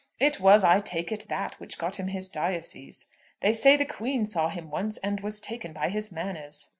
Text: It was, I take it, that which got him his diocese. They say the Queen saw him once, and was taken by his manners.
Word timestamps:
It 0.19 0.39
was, 0.39 0.63
I 0.63 0.79
take 0.81 1.11
it, 1.11 1.27
that 1.29 1.59
which 1.59 1.77
got 1.77 1.97
him 1.99 2.07
his 2.07 2.27
diocese. 2.27 3.05
They 3.41 3.53
say 3.53 3.77
the 3.77 3.85
Queen 3.85 4.25
saw 4.25 4.49
him 4.49 4.71
once, 4.71 4.97
and 5.03 5.19
was 5.21 5.39
taken 5.39 5.73
by 5.73 5.89
his 5.89 6.11
manners. 6.11 6.69